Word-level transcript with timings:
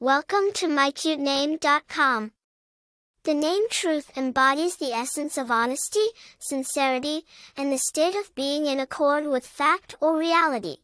Welcome 0.00 0.52
to 0.54 0.68
mycutename.com. 0.68 2.30
The 3.24 3.34
name 3.34 3.68
Truth 3.68 4.16
embodies 4.16 4.76
the 4.76 4.92
essence 4.92 5.36
of 5.36 5.50
honesty, 5.50 6.06
sincerity, 6.38 7.24
and 7.56 7.72
the 7.72 7.78
state 7.78 8.14
of 8.14 8.32
being 8.36 8.66
in 8.66 8.78
accord 8.78 9.26
with 9.26 9.44
fact 9.44 9.96
or 10.00 10.16
reality. 10.16 10.76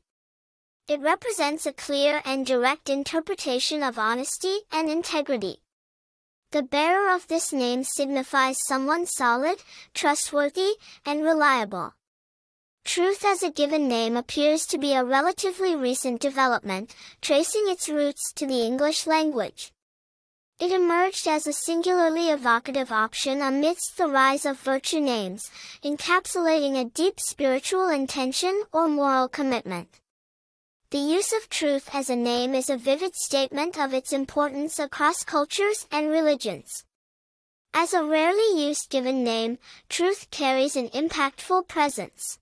It 0.89 1.01
represents 1.01 1.65
a 1.65 1.73
clear 1.73 2.23
and 2.25 2.45
direct 2.45 2.89
interpretation 2.89 3.85
of 3.85 4.01
honesty 4.01 4.63
and 4.73 4.91
integrity. 4.91 5.59
The 6.51 6.65
bearer 6.65 7.15
of 7.15 7.29
this 7.29 7.53
name 7.53 7.85
signifies 7.85 8.67
someone 8.67 9.07
solid, 9.07 9.59
trustworthy, 9.95 10.73
and 11.07 11.23
reliable. 11.23 11.95
Truth 12.85 13.25
as 13.25 13.43
a 13.43 13.51
given 13.51 13.89
name 13.89 14.15
appears 14.17 14.67
to 14.67 14.79
be 14.79 14.93
a 14.93 15.03
relatively 15.03 15.75
recent 15.75 16.21
development, 16.21 16.95
tracing 17.23 17.65
its 17.67 17.89
roots 17.89 18.31
to 18.35 18.47
the 18.47 18.61
English 18.61 19.07
language. 19.07 19.73
It 20.61 20.71
emerged 20.71 21.27
as 21.27 21.47
a 21.47 21.53
singularly 21.53 22.29
evocative 22.29 22.93
option 22.93 23.41
amidst 23.41 23.97
the 23.97 24.07
rise 24.07 24.45
of 24.45 24.61
virtue 24.61 25.01
names, 25.01 25.51
encapsulating 25.83 26.79
a 26.79 26.85
deep 26.85 27.19
spiritual 27.19 27.89
intention 27.89 28.63
or 28.71 28.87
moral 28.87 29.29
commitment. 29.29 29.89
The 30.91 30.99
use 30.99 31.33
of 31.33 31.49
truth 31.49 31.89
as 31.93 32.11
a 32.11 32.15
name 32.15 32.55
is 32.55 32.71
a 32.71 32.77
vivid 32.77 33.17
statement 33.17 33.79
of 33.79 33.93
its 33.95 34.13
importance 34.13 34.79
across 34.79 35.25
cultures 35.25 35.89
and 35.91 36.11
religions. 36.11 36.85
As 37.73 37.93
a 37.95 38.05
rarely 38.05 38.63
used 38.63 38.91
given 38.91 39.25
name, 39.25 39.59
truth 39.89 40.31
carries 40.31 40.77
an 40.77 40.91
impactful 40.91 41.67
presence. 41.67 42.39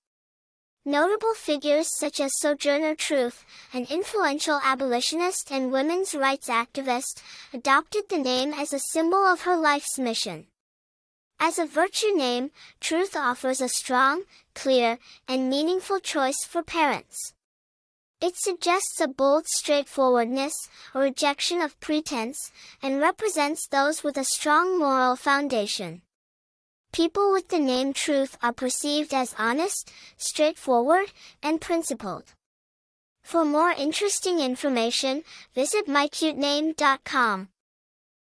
Notable 0.85 1.35
figures 1.35 1.87
such 1.97 2.19
as 2.19 2.33
Sojourner 2.41 2.97
Truth, 2.97 3.45
an 3.73 3.87
influential 3.89 4.61
abolitionist 4.65 5.53
and 5.53 5.71
women's 5.71 6.13
rights 6.13 6.49
activist, 6.49 7.23
adopted 7.55 8.09
the 8.09 8.19
name 8.19 8.53
as 8.53 8.73
a 8.73 8.81
symbol 8.91 9.25
of 9.25 9.43
her 9.43 9.57
life's 9.57 9.97
mission. 9.97 10.49
As 11.39 11.57
a 11.61 11.67
virtue 11.67 12.13
name, 12.17 12.51
Truth 12.81 13.15
offers 13.15 13.61
a 13.61 13.69
strong, 13.69 14.25
clear, 14.57 14.99
and 15.29 15.49
meaningful 15.49 16.01
choice 16.01 16.45
for 16.45 16.65
parents. 16.65 17.33
It 18.21 18.37
suggests 18.37 19.01
a 19.01 19.07
bold 19.07 19.47
straightforwardness, 19.47 20.55
a 20.95 20.99
rejection 20.99 21.63
of 21.63 21.79
pretense, 21.79 22.51
and 22.83 23.01
represents 23.01 23.69
those 23.69 24.03
with 24.03 24.17
a 24.17 24.25
strong 24.25 24.81
moral 24.81 25.15
foundation. 25.15 26.03
People 26.93 27.33
with 27.33 27.49
the 27.49 27.59
name 27.59 27.95
Truth 27.95 28.37
are 28.43 28.53
perceived 28.53 29.15
as 29.15 29.35
honest, 29.39 29.91
straightforward, 30.19 31.07
and 31.43 31.59
principled. 31.59 32.35
For 33.23 33.47
more 33.47 33.71
interesting 33.71 34.41
information, 34.41 35.23
visit 35.55 35.87
mycutename.com. 35.87 37.49